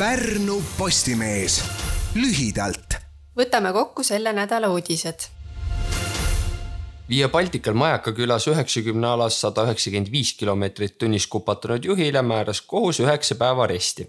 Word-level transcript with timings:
Pärnu 0.00 0.62
Postimees 0.78 1.58
lühidalt. 2.16 2.94
võtame 3.36 3.68
kokku 3.72 4.00
selle 4.02 4.32
nädala 4.32 4.70
uudised. 4.72 5.26
Via 7.08 7.28
Baltical 7.28 7.74
Majaka 7.76 8.14
külas 8.16 8.46
üheksakümne 8.48 9.10
alas 9.10 9.36
sada 9.42 9.66
üheksakümmend 9.68 10.08
viis 10.12 10.30
kilomeetrit 10.38 10.94
tunnis 10.98 11.26
kupatanud 11.26 11.84
juhile 11.84 12.22
määras 12.22 12.62
kohus 12.64 13.02
üheksa 13.04 13.34
päeva 13.34 13.66
aresti. 13.66 14.06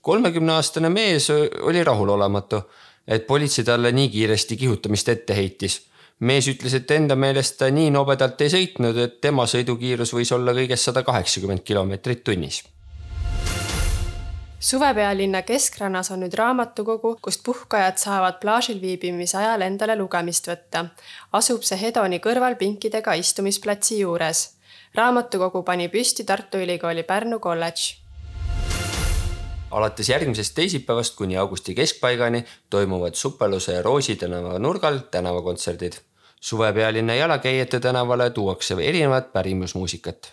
kolmekümne 0.00 0.52
aastane 0.52 0.88
mees 0.88 1.28
oli 1.60 1.84
rahulolematu, 1.84 2.62
et 3.08 3.26
politsei 3.26 3.64
talle 3.64 3.92
nii 3.92 4.08
kiiresti 4.08 4.56
kihutamist 4.56 5.08
ette 5.08 5.36
heitis 5.36 5.82
mees 6.20 6.48
ütles, 6.48 6.74
et 6.74 6.90
enda 6.90 7.16
meelest 7.16 7.58
ta 7.58 7.68
nii 7.70 7.90
nobedalt 7.90 8.40
ei 8.40 8.48
sõitnud, 8.48 8.96
et 9.04 9.20
tema 9.20 9.44
sõidukiirus 9.44 10.14
võis 10.16 10.32
olla 10.32 10.56
kõigest 10.56 10.88
sada 10.88 11.02
kaheksakümmend 11.02 11.60
kilomeetrit 11.60 12.24
tunnis 12.24 12.62
suvepealinna 14.60 15.42
keskrannas 15.42 16.10
on 16.10 16.22
nüüd 16.24 16.34
raamatukogu, 16.38 17.16
kust 17.22 17.42
puhkajad 17.44 17.98
saavad 18.00 18.40
plaažil 18.40 18.80
viibimise 18.80 19.38
ajal 19.38 19.66
endale 19.66 19.96
lugemist 19.96 20.48
võtta. 20.48 20.86
asub 21.32 21.62
see 21.62 21.80
Hedoni 21.80 22.18
kõrval 22.18 22.56
pinkidega 22.56 23.14
istumisplatsi 23.14 24.00
juures. 24.00 24.56
raamatukogu 24.94 25.62
pani 25.62 25.88
püsti 25.88 26.24
Tartu 26.24 26.58
Ülikooli 26.58 27.02
Pärnu 27.02 27.38
kolledž 27.38 28.06
alates 29.70 30.08
järgmisest 30.08 30.54
teisipäevast 30.54 31.16
kuni 31.16 31.36
augusti 31.36 31.74
keskpaigani 31.74 32.44
toimuvad 32.70 33.14
Supeluse 33.14 33.72
ja 33.72 33.82
Roosi 33.82 34.16
tänava 34.16 34.58
nurgal 34.58 34.98
tänavakontserdid. 35.10 35.92
suvepealinna 36.40 37.14
jalakäijate 37.14 37.80
tänavale 37.80 38.30
tuuakse 38.30 38.74
erinevat 38.74 39.32
pärimusmuusikat. 39.32 40.32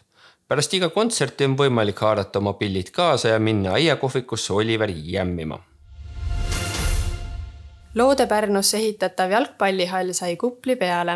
Pärast 0.53 0.73
iga 0.77 0.91
kontserti 0.93 1.47
on 1.49 1.55
võimalik 1.57 1.97
haarata 2.05 2.37
oma 2.37 2.51
pillid 2.53 2.91
kaasa 2.93 3.31
ja 3.31 3.39
minna 3.41 3.71
aiakohvikusse 3.73 4.53
Oliveri 4.53 4.99
jämmima 5.11 5.57
Loode-Pärnusse 7.97 8.77
ehitatav 8.77 9.31
jalgpallihall 9.33 10.11
sai 10.13 10.35
kupli 10.37 10.75
peale. 10.75 11.15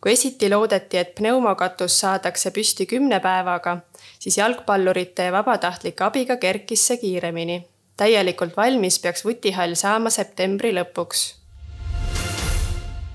kui 0.00 0.12
esiti 0.12 0.48
loodeti, 0.50 0.96
et 0.96 1.12
pneumokatus 1.14 1.98
saadakse 2.00 2.50
püsti 2.50 2.86
kümne 2.86 3.20
päevaga, 3.20 3.74
siis 4.18 4.38
jalgpallurite 4.38 5.28
ja 5.28 5.32
vabatahtlike 5.32 6.04
abiga 6.04 6.36
kerkis 6.36 6.86
see 6.86 6.96
kiiremini. 6.96 7.66
täielikult 7.96 8.56
valmis 8.56 8.98
peaks 8.98 9.24
vutihall 9.24 9.74
saama 9.74 10.10
septembri 10.10 10.72
lõpuks. 10.72 11.34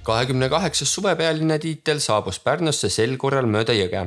kahekümne 0.03 0.49
kaheksas 0.49 0.93
suvepealinna 0.93 1.59
tiitel 1.59 1.99
saabus 1.99 2.39
Pärnusse 2.39 2.89
sel 2.89 3.17
korral 3.17 3.45
mööda 3.45 3.73
jõge. 3.73 4.05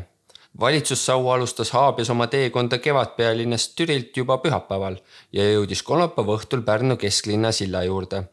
Valitsussau 0.61 1.31
alustas 1.31 1.71
Haabias 1.71 2.11
oma 2.11 2.27
teekonda 2.27 2.79
kevadpealinnast 2.79 3.77
Türilt 3.77 4.17
juba 4.17 4.39
pühapäeval 4.39 4.97
ja 5.33 5.53
jõudis 5.53 5.83
kolmapäeva 5.83 6.37
õhtul 6.41 6.63
Pärnu 6.63 6.97
kesklinna 6.97 7.53
silla 7.53 7.85
juurde 7.85 8.25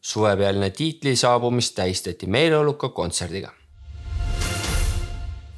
suvepealne 0.00 0.70
tiitli 0.70 1.16
saabumist 1.16 1.74
tähistati 1.74 2.26
meeleoluka 2.26 2.88
kontserdiga 2.88 3.52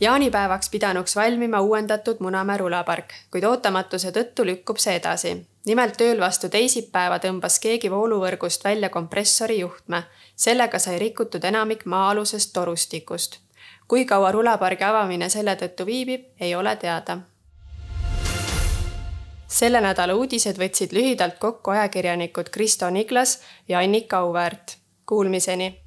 jaanipäevaks 0.01 0.71
pidanuks 0.71 1.17
valmima 1.17 1.61
uuendatud 1.61 2.17
Munamäe 2.21 2.57
rulapark, 2.57 3.13
kuid 3.31 3.45
ootamatuse 3.45 4.13
tõttu 4.15 4.47
lükkub 4.47 4.79
see 4.79 4.95
edasi. 4.97 5.47
nimelt 5.67 6.01
ööl 6.01 6.21
vastu 6.21 6.49
teisipäeva 6.49 7.19
tõmbas 7.19 7.59
keegi 7.61 7.91
vooluvõrgust 7.91 8.65
välja 8.65 8.89
kompressori 8.89 9.59
juhtme. 9.61 10.03
sellega 10.37 10.79
sai 10.79 10.99
rikutud 10.99 11.45
enamik 11.45 11.85
maa-alusest 11.85 12.53
torustikust. 12.53 13.39
Kui 13.89 14.05
kaua 14.05 14.33
rulapargi 14.33 14.85
avamine 14.85 15.29
selle 15.29 15.57
tõttu 15.57 15.87
viibib, 15.87 16.25
ei 16.41 16.55
ole 16.55 16.77
teada. 16.77 17.19
selle 19.49 19.81
nädala 19.81 20.15
uudised 20.15 20.59
võtsid 20.61 20.93
lühidalt 20.93 21.39
kokku 21.39 21.71
ajakirjanikud 21.71 22.51
Kristo 22.51 22.91
Niglas 22.91 23.39
ja 23.69 23.79
Annika 23.79 24.19
Auväärt. 24.19 24.77
Kuulmiseni. 25.07 25.81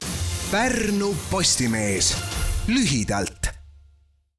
Pärnu 0.51 1.15
Postimees 1.31 2.17
lühidalt 2.67 3.30